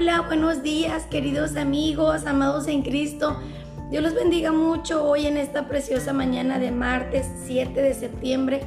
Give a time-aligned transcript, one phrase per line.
[0.00, 3.36] Hola, buenos días queridos amigos, amados en Cristo.
[3.90, 8.60] Dios los bendiga mucho hoy en esta preciosa mañana de martes 7 de septiembre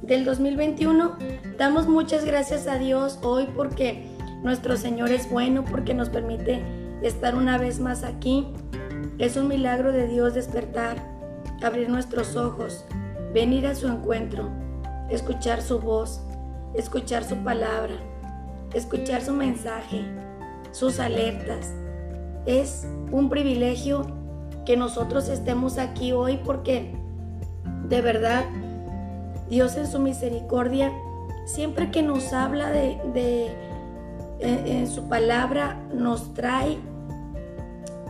[0.00, 1.18] del 2021.
[1.58, 4.06] Damos muchas gracias a Dios hoy porque
[4.42, 6.62] nuestro Señor es bueno, porque nos permite
[7.02, 8.46] estar una vez más aquí.
[9.18, 10.96] Es un milagro de Dios despertar,
[11.62, 12.86] abrir nuestros ojos,
[13.34, 14.48] venir a su encuentro,
[15.10, 16.22] escuchar su voz,
[16.72, 17.92] escuchar su palabra,
[18.72, 20.02] escuchar su mensaje
[20.72, 21.72] sus alertas.
[22.46, 24.06] Es un privilegio
[24.64, 26.94] que nosotros estemos aquí hoy porque
[27.88, 28.44] de verdad
[29.48, 30.92] Dios en su misericordia,
[31.44, 33.50] siempre que nos habla de,
[34.40, 36.78] en su palabra, nos trae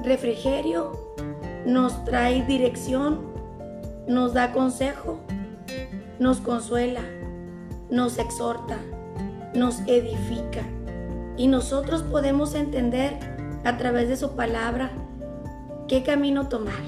[0.04, 0.92] refrigerio,
[1.66, 3.20] nos trae dirección,
[4.06, 5.18] nos da consejo,
[6.18, 7.02] nos consuela,
[7.90, 8.78] nos exhorta,
[9.54, 10.62] nos edifica.
[11.36, 13.18] Y nosotros podemos entender
[13.64, 14.90] a través de su palabra
[15.88, 16.82] qué camino tomar.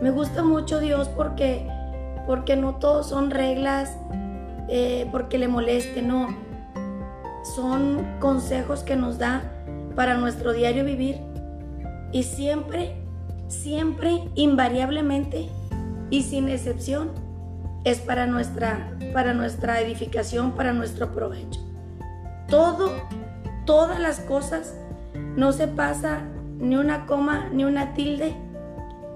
[0.00, 1.66] Me gusta mucho Dios porque,
[2.26, 3.96] porque no todos son reglas
[4.68, 6.28] eh, porque le moleste, no.
[7.56, 9.42] Son consejos que nos da
[9.96, 11.18] para nuestro diario vivir
[12.12, 12.96] y siempre,
[13.48, 15.48] siempre, invariablemente
[16.10, 17.10] y sin excepción
[17.84, 21.60] es para nuestra, para nuestra edificación, para nuestro provecho.
[22.48, 22.92] Todo
[23.68, 24.74] todas las cosas,
[25.36, 26.22] no se pasa
[26.58, 28.32] ni una coma ni una tilde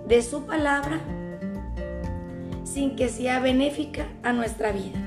[0.07, 1.01] de su palabra
[2.63, 4.99] sin que sea benéfica a nuestra vida.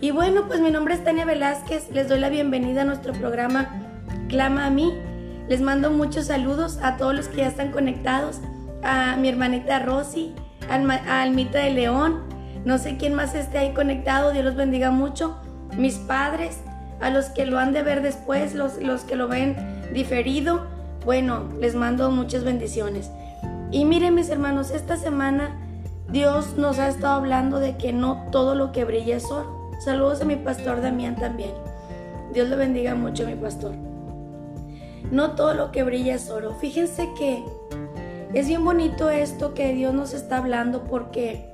[0.00, 3.70] Y bueno, pues mi nombre es Tania Velázquez, les doy la bienvenida a nuestro programa
[4.28, 4.92] Clama a mí.
[5.48, 8.40] Les mando muchos saludos a todos los que ya están conectados,
[8.82, 10.34] a mi hermanita Rosy,
[10.68, 12.24] a Almita de León,
[12.64, 15.40] no sé quién más esté ahí conectado, Dios los bendiga mucho,
[15.78, 16.58] mis padres,
[17.02, 19.56] a los que lo han de ver después, los, los que lo ven
[19.92, 20.66] diferido,
[21.04, 23.10] bueno, les mando muchas bendiciones.
[23.70, 25.58] Y miren mis hermanos, esta semana
[26.08, 29.70] Dios nos ha estado hablando de que no todo lo que brilla es oro.
[29.84, 31.50] Saludos a mi pastor Damián también.
[32.32, 33.72] Dios le bendiga mucho, mi pastor.
[35.10, 36.54] No todo lo que brilla es oro.
[36.54, 37.42] Fíjense que
[38.32, 41.52] es bien bonito esto que Dios nos está hablando porque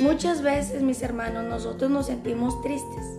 [0.00, 3.18] muchas veces, mis hermanos, nosotros nos sentimos tristes.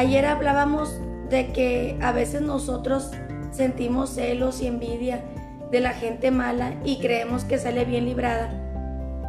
[0.00, 3.10] Ayer hablábamos de que a veces nosotros
[3.50, 5.22] sentimos celos y envidia
[5.70, 8.48] de la gente mala y creemos que sale bien librada,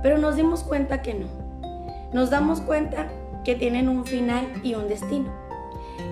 [0.02, 1.28] pero nos dimos cuenta que no.
[2.14, 3.10] Nos damos cuenta
[3.44, 5.30] que tienen un final y un destino.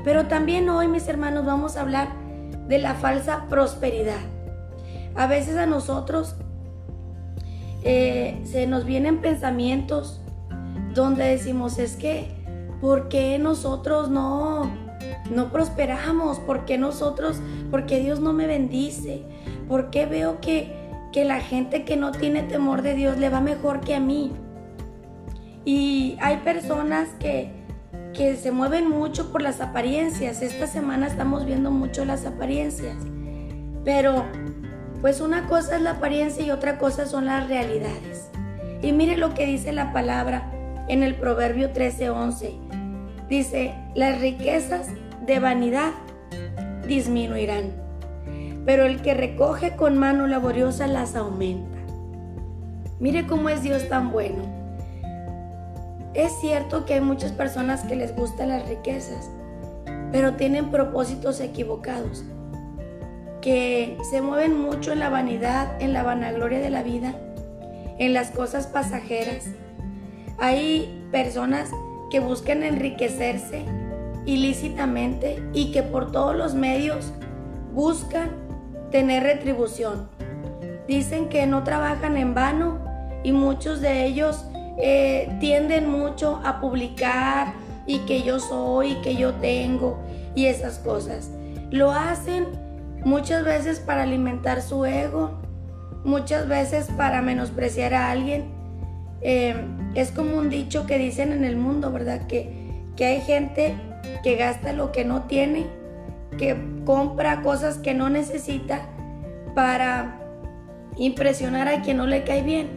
[0.04, 2.10] Pero también hoy, mis hermanos, vamos a hablar
[2.68, 4.20] de la falsa prosperidad.
[5.16, 6.36] A veces a nosotros
[7.84, 10.20] eh, se nos vienen pensamientos
[10.94, 12.39] donde decimos es que
[12.82, 14.72] ¿Por qué nosotros no,
[15.30, 16.40] no prosperamos?
[16.40, 17.42] ¿Por qué nosotros,
[17.72, 19.24] por qué Dios no me bendice?
[19.68, 20.74] ¿Por qué veo que,
[21.12, 24.32] que la gente que no tiene temor de Dios le va mejor que a mí?
[25.66, 27.52] Y hay personas que,
[28.14, 30.42] que se mueven mucho por las apariencias.
[30.42, 32.96] Esta semana estamos viendo mucho las apariencias.
[33.84, 34.24] Pero
[35.02, 38.30] pues una cosa es la apariencia y otra cosa son las realidades.
[38.82, 40.54] Y mire lo que dice la palabra
[40.90, 42.52] en el Proverbio 13:11.
[43.30, 44.88] Dice, las riquezas
[45.26, 45.92] de vanidad
[46.88, 47.72] disminuirán,
[48.66, 51.78] pero el que recoge con mano laboriosa las aumenta.
[53.00, 54.44] Mire cómo es Dios tan bueno.
[56.16, 59.30] Es cierto que hay muchas personas que les gustan las riquezas,
[60.12, 62.26] pero tienen propósitos equivocados,
[63.42, 67.14] que se mueven mucho en la vanidad, en la vanagloria de la vida,
[68.00, 69.46] en las cosas pasajeras,
[70.40, 71.72] hay personas
[72.10, 73.66] que buscan enriquecerse
[74.26, 77.12] ilícitamente y que por todos los medios
[77.74, 78.30] buscan
[78.92, 80.10] tener retribución.
[80.88, 82.80] Dicen que no trabajan en vano
[83.24, 84.46] y muchos de ellos
[84.78, 87.54] eh, tienden mucho a publicar
[87.86, 90.00] y que yo soy, que yo tengo
[90.36, 91.30] y esas cosas.
[91.70, 92.48] Lo hacen
[93.04, 95.40] muchas veces para alimentar su ego,
[96.04, 98.59] muchas veces para menospreciar a alguien
[99.22, 99.56] eh,
[99.96, 102.28] es como un dicho que dicen en el mundo, ¿verdad?
[102.28, 103.76] Que, que hay gente
[104.24, 105.66] que gasta lo que no tiene,
[106.38, 108.82] que compra cosas que no necesita
[109.56, 110.20] para
[110.98, 112.68] impresionar a quien no le cae bien.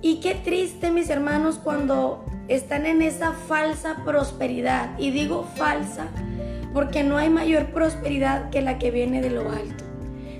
[0.00, 4.98] Y qué triste, mis hermanos, cuando están en esa falsa prosperidad.
[4.98, 6.08] Y digo falsa
[6.72, 9.84] porque no hay mayor prosperidad que la que viene de lo alto.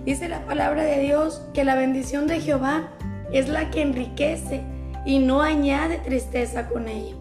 [0.05, 2.88] Dice la palabra de Dios que la bendición de Jehová
[3.32, 4.62] es la que enriquece
[5.05, 7.17] y no añade tristeza con ello.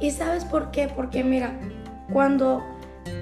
[0.00, 0.88] ¿Y sabes por qué?
[0.88, 1.52] Porque mira,
[2.12, 2.64] cuando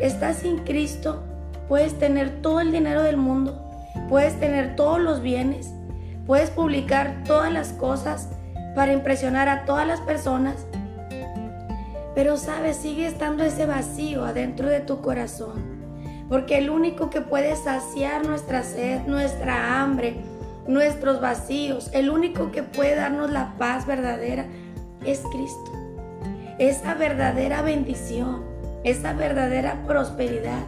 [0.00, 1.22] estás sin Cristo,
[1.68, 3.60] puedes tener todo el dinero del mundo,
[4.08, 5.70] puedes tener todos los bienes,
[6.26, 8.28] puedes publicar todas las cosas
[8.74, 10.66] para impresionar a todas las personas,
[12.14, 15.78] pero sabes, sigue estando ese vacío adentro de tu corazón.
[16.28, 20.16] Porque el único que puede saciar nuestra sed, nuestra hambre,
[20.68, 24.44] nuestros vacíos, el único que puede darnos la paz verdadera
[25.04, 25.72] es Cristo.
[26.58, 28.44] Esa verdadera bendición,
[28.84, 30.62] esa verdadera prosperidad.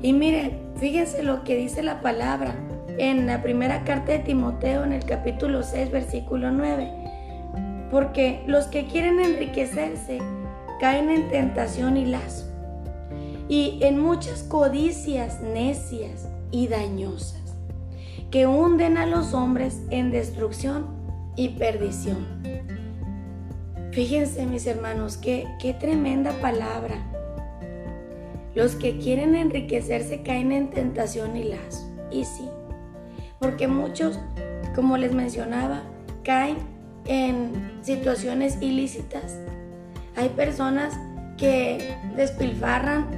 [0.00, 2.54] Y miren, fíjense lo que dice la palabra
[2.98, 7.88] en la primera carta de Timoteo en el capítulo 6, versículo 9.
[7.90, 10.20] Porque los que quieren enriquecerse
[10.80, 12.46] caen en tentación y lazo
[13.48, 17.41] y en muchas codicias necias y dañosas
[18.32, 20.86] que hunden a los hombres en destrucción
[21.36, 22.26] y perdición.
[23.92, 26.96] Fíjense mis hermanos, qué, qué tremenda palabra.
[28.56, 31.88] Los que quieren enriquecerse caen en tentación y lazo.
[32.10, 32.48] Y sí,
[33.38, 34.18] porque muchos,
[34.74, 35.82] como les mencionaba,
[36.24, 36.56] caen
[37.06, 37.52] en
[37.82, 39.38] situaciones ilícitas
[40.16, 40.94] hay personas
[41.38, 43.08] que despilfarran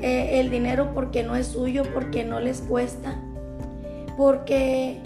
[0.00, 3.16] eh, el dinero porque no es suyo, porque no les cuesta,
[4.20, 5.00] porque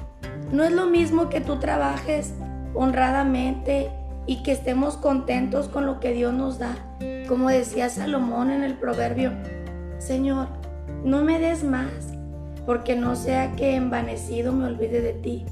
[0.51, 2.35] no es lo mismo que tú trabajes
[2.75, 3.93] honradamente
[4.27, 6.75] y que estemos contentos con lo que Dios nos da.
[7.29, 9.31] Como decía Salomón en el proverbio,
[9.99, 10.49] Señor,
[11.05, 11.93] no me des más,
[12.67, 15.47] porque no sea que envanecido me olvide de ti,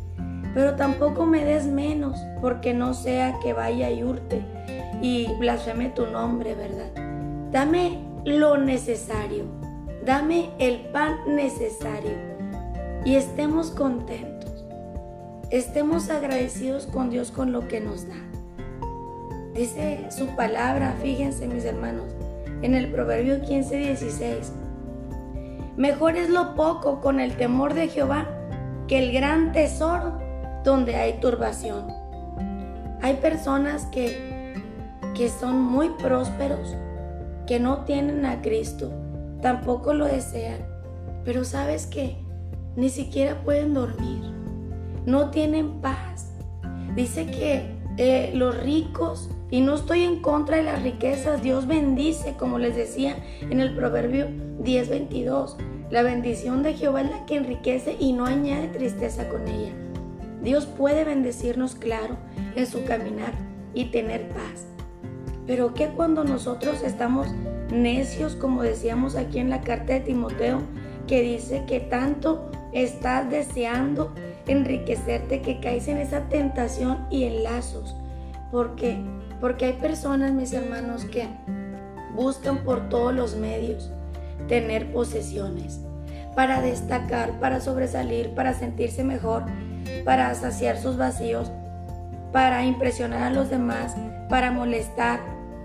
[0.54, 4.42] pero tampoco me des menos, porque no sea que vaya y hurte
[5.00, 6.90] y blasfeme tu nombre, ¿verdad?
[7.52, 9.44] Dame lo necesario,
[10.04, 12.31] dame el pan necesario
[13.04, 14.64] y estemos contentos,
[15.50, 18.14] estemos agradecidos con Dios con lo que nos da.
[19.54, 22.14] Dice su palabra, fíjense mis hermanos,
[22.62, 24.52] en el Proverbio 15, 16.
[25.76, 28.28] Mejor es lo poco con el temor de Jehová
[28.88, 30.18] que el gran tesoro
[30.64, 31.86] donde hay turbación.
[33.02, 34.32] Hay personas que
[35.14, 36.74] que son muy prósperos,
[37.46, 38.90] que no tienen a Cristo,
[39.42, 40.60] tampoco lo desean,
[41.24, 42.16] pero sabes que
[42.76, 44.22] ni siquiera pueden dormir,
[45.06, 46.32] no tienen paz.
[46.94, 52.34] Dice que eh, los ricos, y no estoy en contra de las riquezas, Dios bendice,
[52.38, 54.28] como les decía en el Proverbio
[54.62, 55.56] 10:22.
[55.90, 59.72] La bendición de Jehová es la que enriquece y no añade tristeza con ella.
[60.42, 62.16] Dios puede bendecirnos, claro,
[62.56, 63.34] en su caminar
[63.74, 64.66] y tener paz.
[65.46, 67.28] Pero ¿qué cuando nosotros estamos
[67.70, 70.62] necios, como decíamos aquí en la carta de Timoteo,
[71.06, 74.12] que dice que tanto estás deseando
[74.46, 77.96] enriquecerte que caes en esa tentación y en lazos?
[78.50, 78.98] Porque
[79.42, 81.26] porque hay personas, mis hermanos, que
[82.14, 83.90] buscan por todos los medios
[84.46, 85.80] tener posesiones
[86.36, 89.44] para destacar, para sobresalir, para sentirse mejor,
[90.04, 91.50] para saciar sus vacíos,
[92.30, 93.96] para impresionar a los demás,
[94.28, 95.18] para molestar,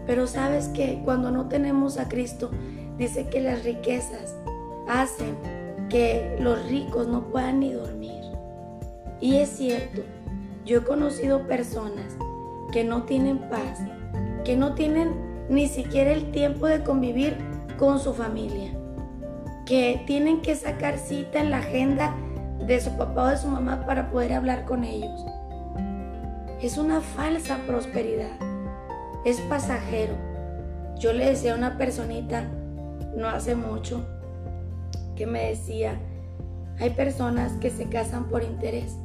[0.08, 2.50] pero sabes que cuando no tenemos a Cristo,
[2.98, 4.36] dice que las riquezas
[4.88, 5.36] hacen
[5.90, 8.24] que los ricos no puedan ni dormir.
[9.20, 10.02] Y es cierto,
[10.66, 12.18] yo he conocido personas
[12.72, 13.80] que no tienen paz,
[14.44, 15.16] que no tienen
[15.50, 17.38] ni siquiera el tiempo de convivir
[17.80, 18.72] con su familia,
[19.66, 22.16] que tienen que sacar cita en la agenda
[22.66, 25.26] de su papá o de su mamá para poder hablar con ellos.
[26.62, 28.38] Es una falsa prosperidad
[29.28, 30.14] es pasajero.
[30.98, 32.50] Yo le decía a una personita
[33.16, 34.08] no hace mucho
[35.18, 36.00] que me decía,
[36.80, 38.96] hay personas que se casan por interés,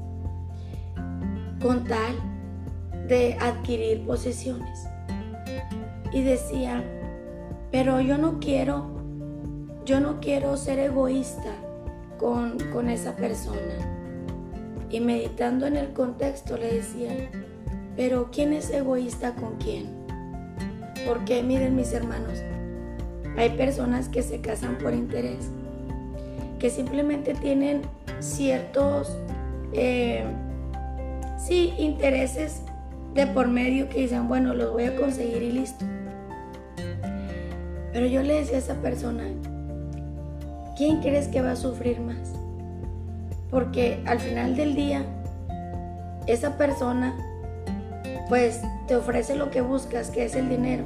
[1.61, 2.15] con tal
[3.09, 4.87] de adquirir posesiones.
[6.13, 6.85] Y decía,
[7.71, 8.91] pero yo no quiero,
[9.87, 11.55] yo no quiero ser egoísta
[12.19, 13.59] con, con esa persona.
[14.91, 17.31] Y meditando en el contexto le decía,
[17.97, 19.87] pero ¿quién es egoísta con quién?
[21.07, 22.39] Porque miren mis hermanos,
[23.39, 25.51] hay personas que se casan por interés,
[26.63, 27.83] que simplemente tienen
[28.21, 29.19] ciertos,
[29.73, 30.23] eh,
[31.37, 32.63] sí, intereses
[33.15, 35.85] de por medio que dicen, bueno, los voy a conseguir y listo.
[37.93, 39.25] Pero yo le decía a esa persona,
[40.77, 42.33] ¿quién crees que va a sufrir más?
[43.51, 45.05] Porque al final del día,
[46.29, 47.13] esa persona
[48.29, 50.85] pues te ofrece lo que buscas, que es el dinero,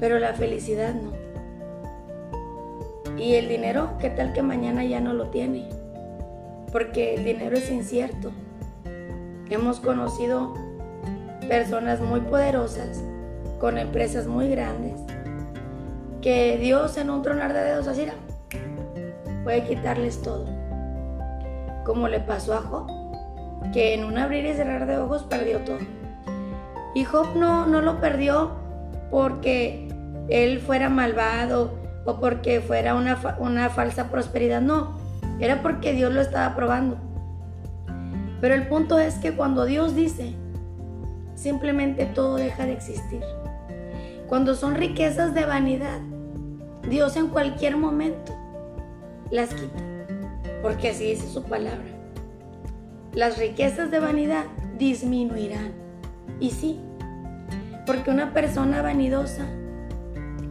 [0.00, 1.19] pero la felicidad no.
[3.20, 5.68] Y el dinero, ¿qué tal que mañana ya no lo tiene?
[6.72, 8.30] Porque el dinero es incierto.
[9.50, 10.54] Hemos conocido
[11.46, 13.04] personas muy poderosas,
[13.58, 14.98] con empresas muy grandes,
[16.22, 18.06] que Dios en un tronar de dedos así,
[19.44, 20.46] puede quitarles todo.
[21.84, 22.90] Como le pasó a Job,
[23.74, 25.80] que en un abrir y cerrar de ojos perdió todo.
[26.94, 28.52] Y Job no, no lo perdió
[29.10, 29.88] porque
[30.30, 34.96] él fuera malvado o porque fuera una, una falsa prosperidad, no,
[35.38, 36.98] era porque Dios lo estaba probando.
[38.40, 40.34] Pero el punto es que cuando Dios dice,
[41.34, 43.22] simplemente todo deja de existir.
[44.28, 46.00] Cuando son riquezas de vanidad,
[46.88, 48.34] Dios en cualquier momento
[49.30, 49.82] las quita,
[50.62, 51.88] porque así dice su palabra.
[53.12, 54.44] Las riquezas de vanidad
[54.78, 55.72] disminuirán.
[56.38, 56.80] Y sí,
[57.86, 59.46] porque una persona vanidosa,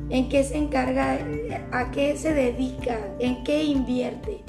[0.10, 1.20] ¿en qué se encarga?
[1.72, 2.98] ¿A qué se dedica?
[3.20, 4.44] ¿En qué invierte?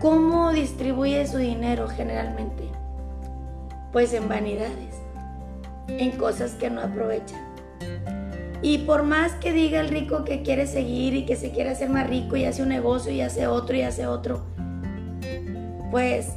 [0.00, 2.64] ¿Cómo distribuye su dinero generalmente?
[3.92, 4.96] Pues en vanidades,
[5.88, 7.40] en cosas que no aprovechan.
[8.62, 11.90] Y por más que diga el rico que quiere seguir y que se quiere hacer
[11.90, 14.42] más rico y hace un negocio y hace otro y hace otro,
[15.90, 16.32] pues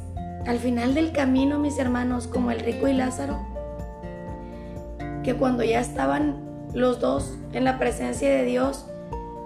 [0.46, 3.38] al final del camino, mis hermanos, como el rico y Lázaro,
[5.24, 6.36] que cuando ya estaban
[6.72, 8.84] los dos en la presencia de Dios,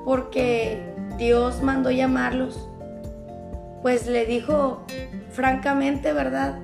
[0.04, 0.82] porque
[1.16, 2.68] Dios mandó llamarlos,
[3.82, 4.82] pues le dijo
[5.30, 6.58] francamente, ¿verdad?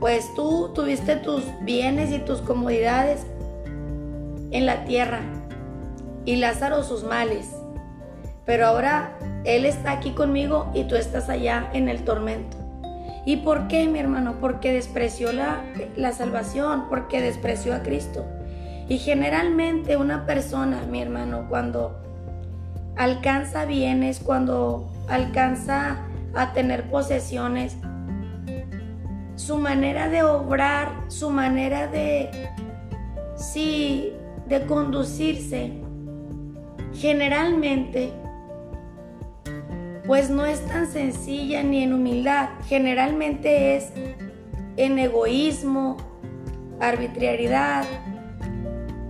[0.00, 3.26] Pues tú tuviste tus bienes y tus comodidades
[4.50, 5.20] en la tierra
[6.24, 7.50] y Lázaro sus males.
[8.46, 12.56] Pero ahora Él está aquí conmigo y tú estás allá en el tormento.
[13.26, 14.36] ¿Y por qué, mi hermano?
[14.40, 15.64] Porque despreció la,
[15.96, 18.24] la salvación, porque despreció a Cristo.
[18.92, 21.98] Y generalmente una persona, mi hermano, cuando
[22.94, 25.96] alcanza bienes, cuando alcanza
[26.34, 27.74] a tener posesiones,
[29.36, 32.50] su manera de obrar, su manera de,
[33.34, 34.12] sí,
[34.46, 35.72] de conducirse,
[36.92, 38.12] generalmente,
[40.06, 43.90] pues no es tan sencilla ni en humildad, generalmente es
[44.76, 45.96] en egoísmo,
[46.78, 47.86] arbitrariedad,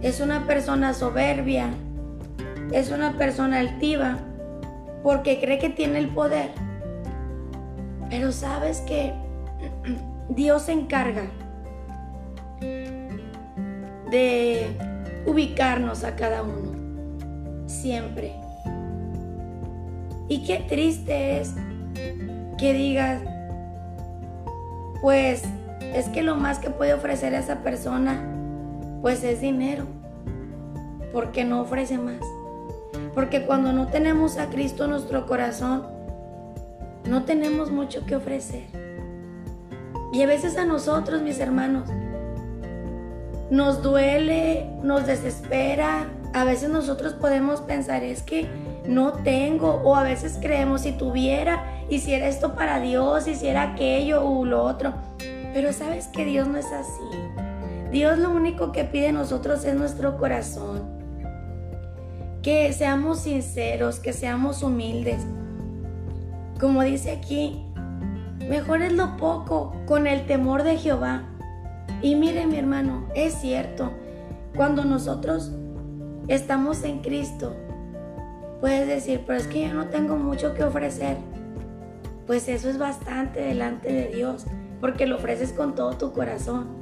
[0.02, 1.70] es una persona soberbia,
[2.72, 4.18] es una persona altiva,
[5.02, 6.50] porque cree que tiene el poder.
[8.10, 9.12] Pero sabes que
[10.28, 11.22] Dios se encarga
[14.10, 14.76] de
[15.24, 16.72] ubicarnos a cada uno,
[17.66, 18.34] siempre.
[20.28, 21.54] Y qué triste es
[22.58, 23.22] que digas,
[25.00, 25.42] pues
[25.94, 28.31] es que lo más que puede ofrecer a esa persona,
[29.02, 29.84] pues es dinero,
[31.12, 32.20] porque no ofrece más.
[33.14, 35.86] Porque cuando no tenemos a Cristo en nuestro corazón,
[37.08, 38.64] no tenemos mucho que ofrecer.
[40.12, 41.88] Y a veces a nosotros, mis hermanos,
[43.50, 46.06] nos duele, nos desespera.
[46.32, 48.46] A veces nosotros podemos pensar, es que
[48.86, 54.44] no tengo, o a veces creemos, si tuviera, hiciera esto para Dios, hiciera aquello o
[54.44, 54.94] lo otro.
[55.52, 57.51] Pero sabes que Dios no es así.
[57.92, 60.82] Dios lo único que pide a nosotros es nuestro corazón.
[62.42, 65.24] Que seamos sinceros, que seamos humildes,
[66.62, 67.60] como dice aquí,
[68.48, 71.24] mejor es lo poco con el temor de Jehová.
[72.00, 73.90] Y mire mi hermano, es cierto,
[74.54, 75.50] cuando nosotros
[76.28, 77.56] estamos en Cristo,
[78.60, 81.16] puedes decir, pero es que yo no tengo mucho que ofrecer.
[82.28, 84.46] Pues eso es bastante delante de Dios,
[84.80, 86.81] porque lo ofreces con todo tu corazón.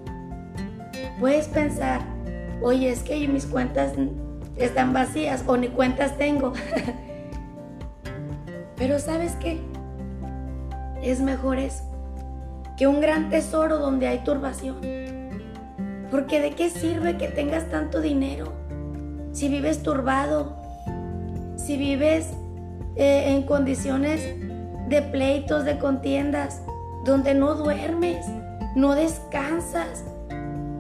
[1.21, 2.00] Puedes pensar,
[2.62, 3.93] oye, es que mis cuentas
[4.57, 6.53] están vacías o ni cuentas tengo.
[8.77, 9.61] Pero sabes qué?
[11.03, 11.91] Es mejor eso
[12.81, 14.77] que un gran tesoro donde hay turbación.
[16.11, 18.55] Porque de qué sirve que tengas tanto dinero
[19.33, 20.57] si vives turbado,
[21.57, 22.31] si vives
[22.97, 24.23] eh, en condiciones
[24.89, 26.62] de pleitos, de contiendas,
[27.05, 28.25] donde no duermes,
[28.75, 30.07] no descansas,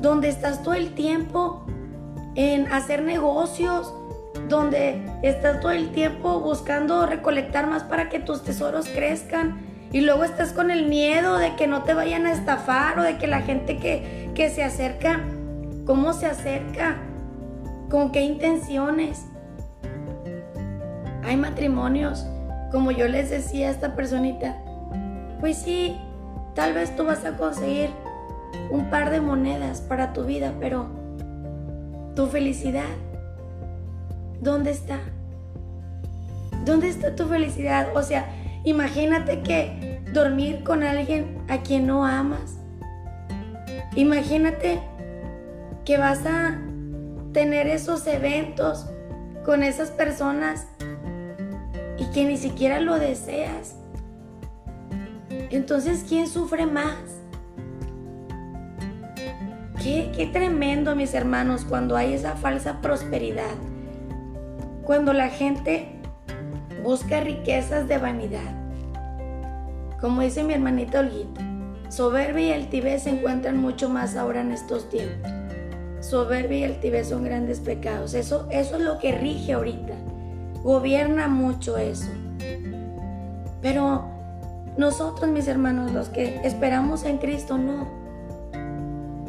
[0.00, 1.64] donde estás todo el tiempo
[2.34, 3.92] en hacer negocios,
[4.48, 9.68] donde estás todo el tiempo buscando recolectar más para que tus tesoros crezcan.
[9.92, 13.18] Y luego estás con el miedo de que no te vayan a estafar o de
[13.18, 15.20] que la gente que, que se acerca,
[15.84, 16.96] ¿cómo se acerca?
[17.90, 19.26] ¿Con qué intenciones?
[21.24, 22.24] Hay matrimonios,
[22.70, 24.56] como yo les decía a esta personita,
[25.40, 26.00] pues sí,
[26.54, 27.90] tal vez tú vas a conseguir
[28.70, 30.86] un par de monedas para tu vida, pero
[32.14, 32.84] tu felicidad
[34.40, 34.98] ¿dónde está?
[36.64, 37.88] ¿Dónde está tu felicidad?
[37.94, 38.26] O sea,
[38.64, 42.58] imagínate que dormir con alguien a quien no amas.
[43.96, 44.80] Imagínate
[45.84, 46.58] que vas a
[47.32, 48.86] tener esos eventos
[49.44, 50.66] con esas personas
[51.98, 53.76] y que ni siquiera lo deseas.
[55.50, 57.19] Entonces, ¿quién sufre más?
[59.82, 63.54] Qué, tremendo, mis hermanos, cuando hay esa falsa prosperidad.
[64.84, 65.88] Cuando la gente
[66.82, 68.54] busca riquezas de vanidad.
[69.98, 71.40] Como dice mi hermanita Olguita,
[71.88, 75.30] soberbia y altivez se encuentran mucho más ahora en estos tiempos.
[76.00, 78.12] Soberbia y altivez son grandes pecados.
[78.12, 79.94] Eso, eso es lo que rige ahorita.
[80.62, 82.10] Gobierna mucho eso.
[83.62, 84.04] Pero
[84.76, 87.99] nosotros, mis hermanos, los que esperamos en Cristo, no.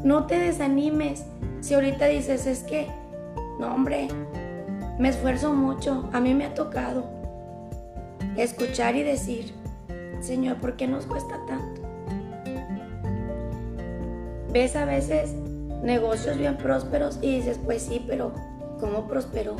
[0.03, 1.25] No te desanimes
[1.61, 2.87] si ahorita dices, es que,
[3.59, 4.07] no, hombre,
[4.97, 6.09] me esfuerzo mucho.
[6.11, 7.05] A mí me ha tocado
[8.35, 9.53] escuchar y decir,
[10.19, 11.81] Señor, ¿por qué nos cuesta tanto?
[14.51, 15.33] Ves a veces
[15.83, 18.33] negocios bien prósperos y dices, pues sí, pero
[18.79, 19.55] ¿cómo prosperó?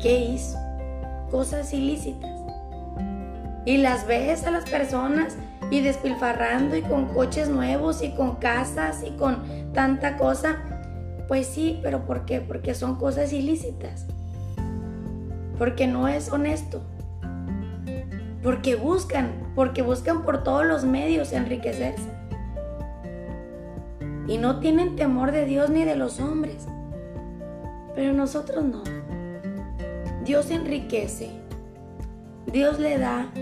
[0.00, 0.58] ¿Qué hizo?
[1.30, 2.30] Cosas ilícitas.
[3.64, 5.36] Y las ves a las personas
[5.72, 10.58] y despilfarrando y con coches nuevos y con casas y con tanta cosa.
[11.28, 12.42] Pues sí, pero ¿por qué?
[12.42, 14.06] Porque son cosas ilícitas.
[15.56, 16.82] Porque no es honesto.
[18.42, 22.10] Porque buscan, porque buscan por todos los medios enriquecerse
[24.28, 26.66] y no tienen temor de Dios ni de los hombres.
[27.94, 28.82] Pero nosotros no.
[30.22, 31.30] Dios enriquece.
[32.46, 33.32] Dios le da.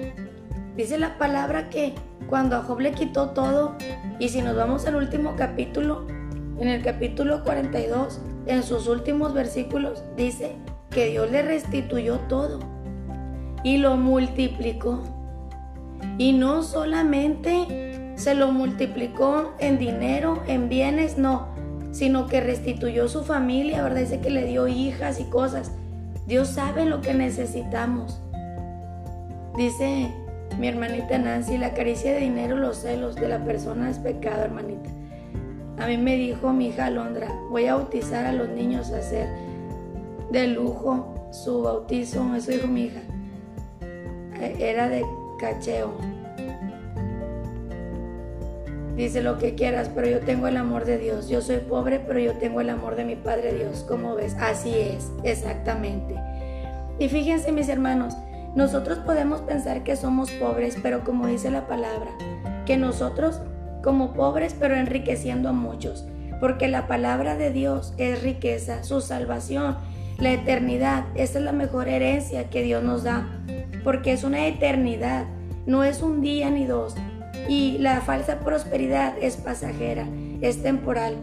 [0.76, 1.94] Dice la palabra que
[2.28, 3.76] cuando a Job le quitó todo,
[4.18, 6.06] y si nos vamos al último capítulo,
[6.58, 10.56] en el capítulo 42, en sus últimos versículos, dice
[10.90, 12.60] que Dios le restituyó todo
[13.64, 15.02] y lo multiplicó.
[16.18, 21.48] Y no solamente se lo multiplicó en dinero, en bienes, no,
[21.92, 24.00] sino que restituyó su familia, ¿verdad?
[24.00, 25.72] Dice que le dio hijas y cosas.
[26.26, 28.20] Dios sabe lo que necesitamos.
[29.56, 30.14] Dice
[30.58, 34.90] mi hermanita Nancy, la caricia de dinero, los celos de la persona es pecado, hermanita.
[35.78, 39.28] A mí me dijo mi hija Alondra, voy a bautizar a los niños a hacer
[40.30, 43.00] de lujo su bautizo, eso dijo mi hija.
[44.58, 45.04] Era de
[45.38, 45.94] cacheo.
[48.96, 51.28] Dice lo que quieras, pero yo tengo el amor de Dios.
[51.28, 53.84] Yo soy pobre, pero yo tengo el amor de mi Padre Dios.
[53.88, 54.36] ¿Cómo ves?
[54.38, 56.14] Así es, exactamente.
[56.98, 58.14] Y fíjense mis hermanos,
[58.54, 62.10] nosotros podemos pensar que somos pobres, pero como dice la palabra,
[62.66, 63.40] que nosotros
[63.82, 66.04] como pobres, pero enriqueciendo a muchos.
[66.40, 69.76] Porque la palabra de Dios es riqueza, su salvación,
[70.18, 71.04] la eternidad.
[71.14, 73.28] Esa es la mejor herencia que Dios nos da.
[73.84, 75.26] Porque es una eternidad,
[75.66, 76.94] no es un día ni dos,
[77.48, 80.06] y la falsa prosperidad es pasajera,
[80.40, 81.16] es temporal.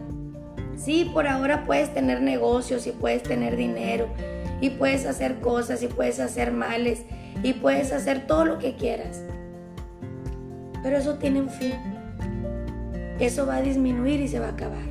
[0.76, 4.08] Sí, por ahora puedes tener negocios y puedes tener dinero
[4.60, 7.02] y puedes hacer cosas y puedes hacer males
[7.42, 9.22] y puedes hacer todo lo que quieras.
[10.82, 11.74] Pero eso tiene un fin.
[13.18, 14.86] Eso va a disminuir y se va a acabar.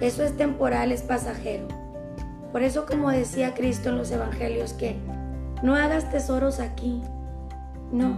[0.00, 1.68] Eso es temporal, es pasajero.
[2.52, 4.96] Por eso como decía Cristo en los Evangelios que
[5.62, 7.02] no hagas tesoros aquí.
[7.92, 8.16] No,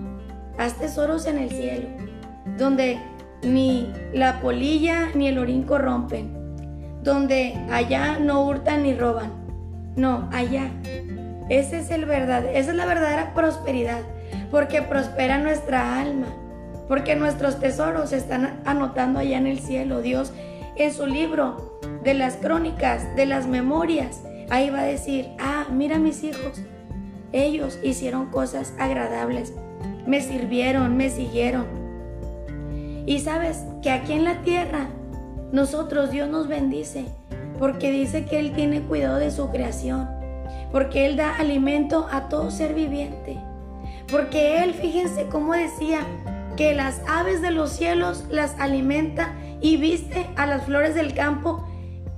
[0.57, 1.89] haz tesoros en el cielo
[2.57, 2.99] donde
[3.43, 9.48] ni la polilla ni el orín corrompen, donde allá no hurtan ni roban.
[9.99, 10.71] No, allá.
[11.49, 14.03] Ese es el verdad, esa es la verdadera prosperidad,
[14.51, 16.29] porque prospera nuestra alma,
[16.87, 20.01] porque nuestros tesoros se están anotando allá en el cielo.
[20.01, 20.33] Dios
[20.77, 25.99] en su libro de las crónicas, de las memorias, ahí va a decir, ah, mira
[25.99, 26.61] mis hijos,
[27.33, 29.53] ellos hicieron cosas agradables,
[30.07, 31.67] me sirvieron, me siguieron,
[33.05, 34.87] y sabes que aquí en la tierra,
[35.51, 37.07] nosotros Dios nos bendice,
[37.59, 40.09] porque dice que Él tiene cuidado de su creación,
[40.73, 43.39] porque Él da alimento a todo ser viviente,
[44.11, 46.01] porque Él, fíjense cómo decía,
[46.57, 51.65] que las aves de los cielos las alimenta y viste a las flores del campo,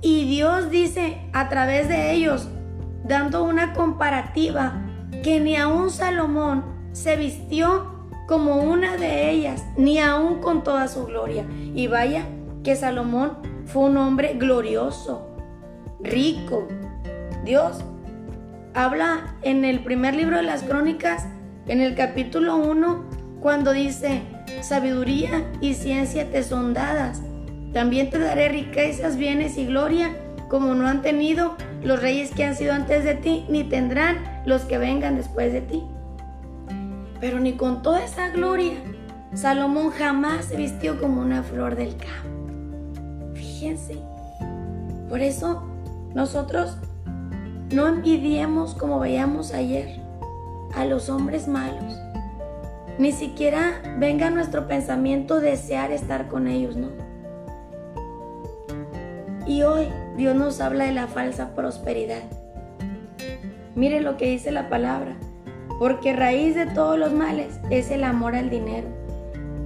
[0.01, 2.49] y Dios dice a través de ellos,
[3.03, 4.81] dando una comparativa,
[5.23, 11.05] que ni aun Salomón se vistió como una de ellas, ni aún con toda su
[11.05, 11.45] gloria.
[11.75, 12.25] Y vaya
[12.63, 15.30] que Salomón fue un hombre glorioso,
[16.03, 16.67] rico.
[17.45, 17.83] Dios
[18.73, 21.25] habla en el primer libro de las crónicas,
[21.67, 23.03] en el capítulo 1,
[23.39, 24.21] cuando dice,
[24.61, 27.21] sabiduría y ciencia te son dadas.
[27.73, 30.15] También te daré riquezas, bienes y gloria,
[30.49, 34.63] como no han tenido los reyes que han sido antes de ti, ni tendrán los
[34.63, 35.83] que vengan después de ti.
[37.19, 38.73] Pero ni con toda esa gloria,
[39.33, 43.33] Salomón jamás se vistió como una flor del campo.
[43.33, 43.95] Fíjense.
[45.07, 45.70] Por eso
[46.13, 46.77] nosotros
[47.73, 50.01] no envidiemos como veíamos ayer
[50.75, 51.95] a los hombres malos.
[52.97, 56.89] Ni siquiera venga nuestro pensamiento desear estar con ellos, ¿no?
[59.47, 62.23] Y hoy Dios nos habla de la falsa prosperidad.
[63.75, 65.15] Miren lo que dice la palabra,
[65.79, 68.87] porque raíz de todos los males es el amor al dinero,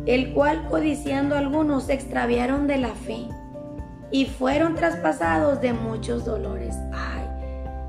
[0.06, 3.28] el cual codiciando algunos se extraviaron de la fe
[4.12, 6.76] y fueron traspasados de muchos dolores.
[6.94, 7.28] Ay,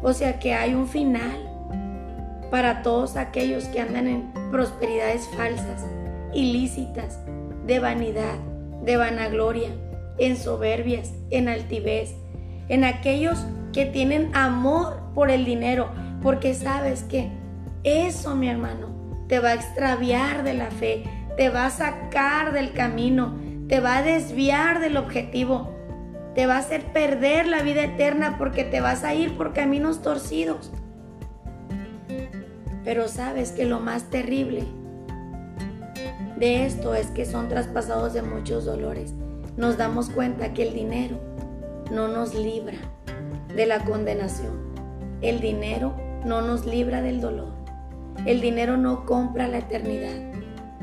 [0.02, 1.46] o sea que hay un final
[2.50, 5.84] para todos aquellos que andan en prosperidades falsas,
[6.32, 7.18] ilícitas,
[7.66, 8.38] de vanidad,
[8.82, 9.70] de vanagloria,
[10.18, 12.14] en soberbias, en altivez,
[12.68, 15.90] en aquellos que tienen amor por el dinero,
[16.22, 17.30] porque sabes que
[17.84, 18.88] eso, mi hermano,
[19.28, 21.04] te va a extraviar de la fe,
[21.36, 23.36] te va a sacar del camino,
[23.68, 25.75] te va a desviar del objetivo,
[26.36, 30.02] te va a hacer perder la vida eterna porque te vas a ir por caminos
[30.02, 30.70] torcidos.
[32.84, 34.64] Pero sabes que lo más terrible
[36.38, 39.14] de esto es que son traspasados de muchos dolores.
[39.56, 41.18] Nos damos cuenta que el dinero
[41.90, 42.76] no nos libra
[43.56, 44.74] de la condenación.
[45.22, 45.96] El dinero
[46.26, 47.54] no nos libra del dolor.
[48.26, 50.34] El dinero no compra la eternidad.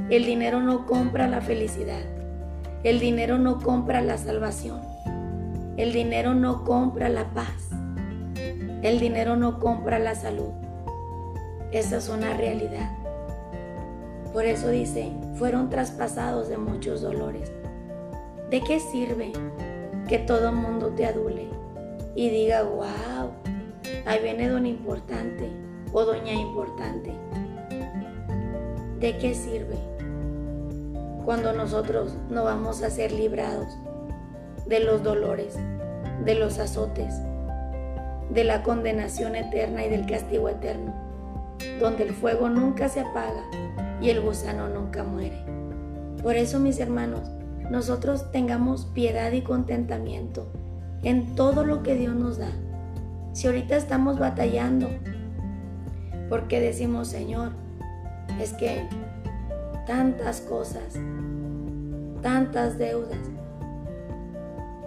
[0.10, 2.02] El dinero no compra la felicidad.
[2.84, 4.82] El dinero no compra la salvación.
[5.76, 7.72] El dinero no compra la paz.
[8.84, 10.52] El dinero no compra la salud.
[11.72, 12.92] Esa es una realidad.
[14.32, 17.52] Por eso dice, fueron traspasados de muchos dolores.
[18.52, 19.32] ¿De qué sirve
[20.08, 21.48] que todo el mundo te adule
[22.16, 23.32] y diga, wow,
[24.06, 25.50] ahí viene don importante
[25.92, 27.16] o doña importante?
[29.00, 29.78] ¿De qué sirve
[31.26, 33.76] cuando nosotros no vamos a ser librados
[34.74, 35.56] de los dolores,
[36.26, 37.14] de los azotes,
[38.32, 40.96] de la condenación eterna y del castigo eterno?
[41.80, 43.44] donde el fuego nunca se apaga
[44.02, 45.38] y el gusano nunca muere.
[46.24, 47.30] Por eso, mis hermanos,
[47.70, 50.52] nosotros tengamos piedad y contentamiento
[51.04, 52.52] en todo lo que Dios nos da.
[53.34, 54.90] Si ahorita estamos batallando,
[56.30, 57.52] porque decimos, Señor,
[58.42, 58.88] es que
[59.86, 60.96] tantas cosas,
[62.24, 63.33] tantas deudas.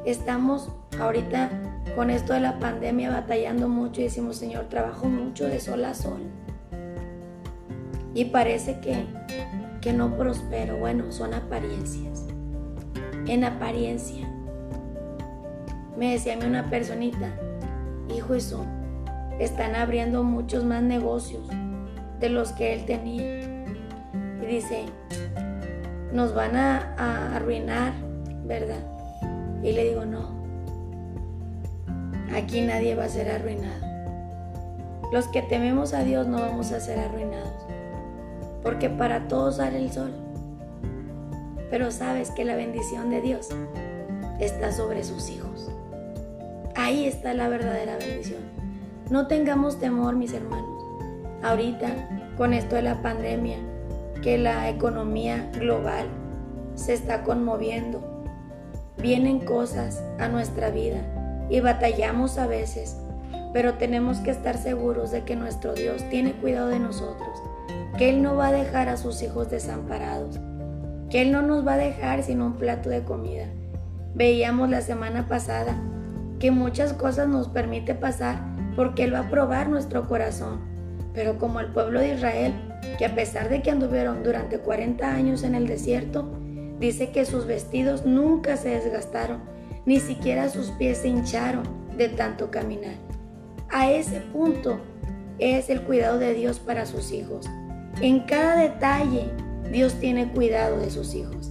[0.07, 1.51] Estamos ahorita
[1.97, 5.95] con esto de la pandemia batallando mucho y decimos, Señor, trabajo mucho de sol a
[5.95, 6.21] sol
[8.15, 9.05] y parece que,
[9.81, 10.77] que no prospero.
[10.79, 12.25] Bueno, son apariencias.
[13.27, 14.29] En apariencia.
[15.99, 17.33] Me decía a mí una personita,
[18.15, 18.65] hijo eso,
[19.41, 21.49] están abriendo muchos más negocios
[22.21, 23.41] de los que él tenía.
[24.41, 24.85] Y dice,
[26.13, 27.93] nos van a, a arruinar,
[28.45, 28.96] ¿verdad?
[29.67, 30.31] Y le digo, no,
[32.35, 33.85] aquí nadie va a ser arruinado.
[35.13, 37.67] Los que tememos a Dios no vamos a ser arruinados
[38.67, 40.11] porque para todos sale el sol.
[41.71, 43.49] Pero sabes que la bendición de Dios
[44.41, 45.71] está sobre sus hijos.
[46.75, 48.41] Ahí está la verdadera bendición.
[49.09, 50.85] No tengamos temor, mis hermanos.
[51.45, 53.59] Ahorita, con esto de la pandemia,
[54.21, 56.09] que la economía global
[56.75, 58.16] se está conmoviendo,
[58.99, 60.99] vienen cosas a nuestra vida
[61.49, 62.97] y batallamos a veces,
[63.53, 67.41] pero tenemos que estar seguros de que nuestro Dios tiene cuidado de nosotros
[67.97, 70.39] que Él no va a dejar a sus hijos desamparados,
[71.11, 73.47] que Él no nos va a dejar sin un plato de comida.
[74.15, 75.77] Veíamos la semana pasada
[76.39, 78.39] que muchas cosas nos permite pasar
[78.75, 80.61] porque Él va a probar nuestro corazón.
[81.15, 82.53] Pero como el pueblo de Israel,
[82.99, 86.29] que a pesar de que anduvieron durante 40 años en el desierto,
[86.79, 89.41] dice que sus vestidos nunca se desgastaron,
[89.85, 91.65] ni siquiera sus pies se hincharon
[91.97, 92.95] de tanto caminar.
[93.71, 94.81] A ese punto
[95.39, 97.47] es el cuidado de Dios para sus hijos.
[98.01, 99.31] En cada detalle
[99.71, 101.51] Dios tiene cuidado de sus hijos.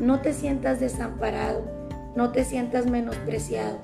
[0.00, 1.64] No te sientas desamparado,
[2.16, 3.78] no te sientas menospreciado.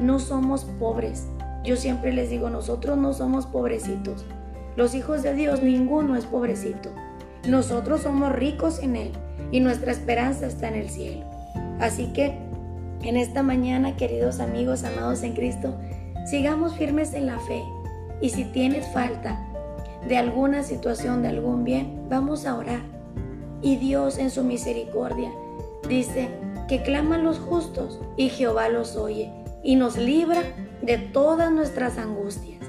[0.00, 1.26] No somos pobres.
[1.64, 4.24] Yo siempre les digo, nosotros no somos pobrecitos.
[4.76, 6.90] Los hijos de Dios, ninguno es pobrecito.
[7.48, 9.12] Nosotros somos ricos en Él
[9.52, 11.24] y nuestra esperanza está en el cielo.
[11.78, 12.38] Así que
[13.02, 15.74] en esta mañana, queridos amigos, amados en Cristo,
[16.28, 17.62] sigamos firmes en la fe.
[18.20, 19.38] Y si tienes falta,
[20.08, 22.80] de alguna situación, de algún bien, vamos a orar.
[23.62, 25.30] Y Dios en su misericordia
[25.88, 26.28] dice
[26.68, 29.32] que claman los justos y Jehová los oye
[29.62, 30.42] y nos libra
[30.82, 32.60] de todas nuestras angustias.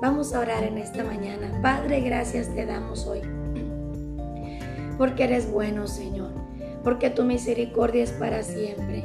[0.00, 1.60] Vamos a orar en esta mañana.
[1.62, 3.39] Padre, gracias te damos hoy.
[5.00, 6.30] Porque eres bueno, Señor.
[6.84, 9.04] Porque tu misericordia es para siempre.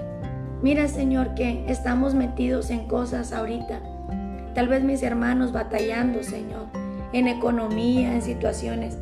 [0.61, 3.81] Mira, Señor, que estamos metidos en cosas ahorita.
[4.53, 8.97] Tal vez mis hermanos batallando, Señor en economía, en situaciones.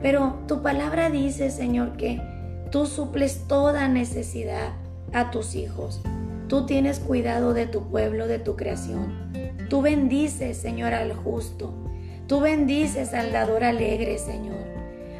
[0.00, 2.22] Pero tu palabra dice, Señor, que
[2.70, 4.74] tú suples toda necesidad
[5.12, 6.00] a tus hijos.
[6.46, 9.32] Tú tienes cuidado de tu pueblo, de tu creación.
[9.68, 11.74] Tú bendices, Señor, al justo.
[12.28, 14.59] Tú bendices al dador alegre, Señor.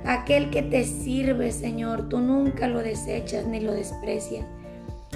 [0.05, 4.47] Aquel que te sirve, Señor, tú nunca lo desechas ni lo desprecias.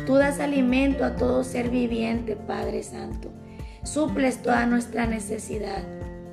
[0.07, 3.31] Tú das alimento a todo ser viviente, Padre Santo.
[3.83, 5.83] Suples toda nuestra necesidad.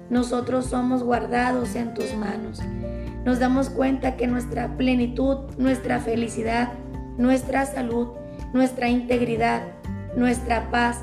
[0.10, 2.60] Nosotros somos guardados en tus manos.
[3.24, 6.74] Nos damos cuenta que nuestra plenitud, nuestra felicidad,
[7.18, 8.10] nuestra salud,
[8.54, 9.62] nuestra integridad,
[10.16, 11.00] nuestra paz,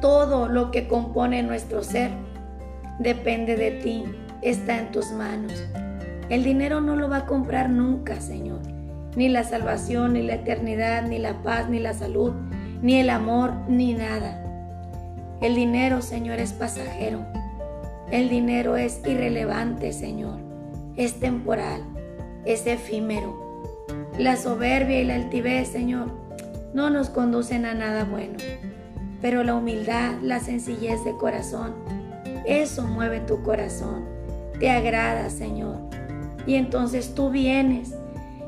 [0.00, 2.10] todo lo que compone nuestro ser,
[2.98, 4.04] depende de ti,
[4.42, 5.52] está en tus manos.
[6.28, 8.60] El dinero no lo va a comprar nunca, Señor.
[9.16, 12.32] Ni la salvación, ni la eternidad, ni la paz, ni la salud,
[12.82, 14.44] ni el amor, ni nada.
[15.40, 17.20] El dinero, Señor, es pasajero.
[18.10, 20.38] El dinero es irrelevante, Señor.
[20.96, 21.82] Es temporal,
[22.44, 23.48] es efímero.
[24.18, 26.10] La soberbia y la altivez, Señor,
[26.74, 28.36] no nos conducen a nada bueno.
[29.22, 31.74] Pero la humildad, la sencillez de corazón,
[32.44, 34.04] eso mueve tu corazón.
[34.58, 35.87] Te agrada, Señor.
[36.48, 37.94] Y entonces tú vienes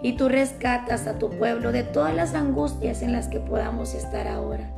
[0.03, 4.27] y tú rescatas a tu pueblo de todas las angustias en las que podamos estar
[4.27, 4.73] ahora.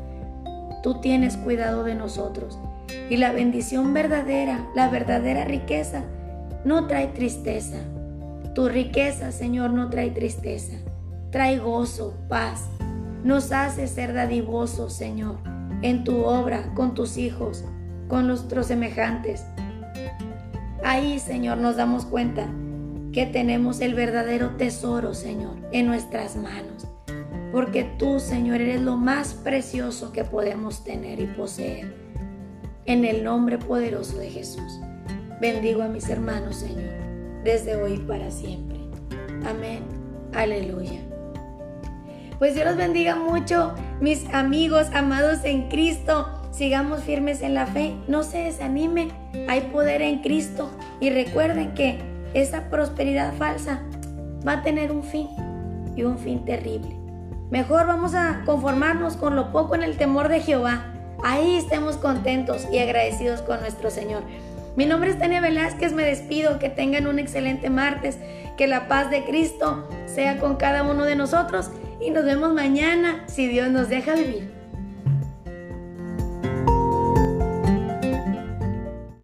[0.83, 2.59] Tú tienes cuidado de nosotros.
[3.09, 6.03] Y la bendición verdadera, la verdadera riqueza,
[6.65, 7.77] no trae tristeza,
[8.57, 10.77] tu riqueza, Señor, no trae tristeza,
[11.31, 12.69] trae gozo, paz.
[13.23, 15.37] Nos hace ser dadivosos, Señor,
[15.83, 17.65] en tu obra, con tus hijos,
[18.09, 19.47] con nuestros semejantes.
[20.83, 22.49] Ahí, Señor, nos damos cuenta
[23.13, 26.87] que tenemos el verdadero tesoro, Señor, en nuestras manos.
[27.53, 31.95] Porque tú, Señor, eres lo más precioso que podemos tener y poseer.
[32.87, 34.81] En el nombre poderoso de Jesús.
[35.41, 37.03] Bendigo a mis hermanos, Señor
[37.45, 38.79] desde hoy para siempre.
[39.47, 39.83] Amén.
[40.35, 41.01] Aleluya.
[42.39, 46.29] Pues Dios los bendiga mucho, mis amigos amados en Cristo.
[46.51, 49.11] Sigamos firmes en la fe, no se desanimen,
[49.49, 50.71] hay poder en Cristo
[51.01, 51.99] y recuerden que
[52.35, 53.81] esa prosperidad falsa
[54.47, 55.29] va a tener un fin
[55.97, 56.97] y un fin terrible.
[57.51, 60.87] Mejor vamos a conformarnos con lo poco en el temor de Jehová.
[61.23, 64.23] Ahí estemos contentos y agradecidos con nuestro Señor.
[64.75, 68.17] Mi nombre es Tania Velázquez, me despido, que tengan un excelente martes,
[68.57, 73.25] que la paz de Cristo sea con cada uno de nosotros y nos vemos mañana
[73.27, 74.52] si Dios nos deja vivir.